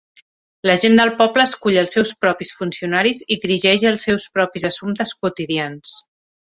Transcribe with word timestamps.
La 0.69 0.75
gent 0.83 0.95
del 0.99 1.11
poble 1.19 1.45
escull 1.49 1.77
els 1.83 1.93
seus 1.97 2.15
propis 2.25 2.55
funcionaris 2.63 3.23
i 3.37 3.41
dirigeix 3.45 3.89
els 3.93 4.09
seus 4.09 4.29
propis 4.39 4.71
assumptes 4.73 5.19
quotidians. 5.23 5.99